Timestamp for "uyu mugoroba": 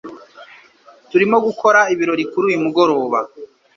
2.49-3.19